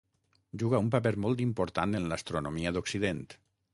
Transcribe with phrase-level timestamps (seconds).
[0.61, 3.23] Juga un paper molt important en l'astronomia d'occident.